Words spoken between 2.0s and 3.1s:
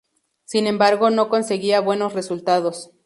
resultados.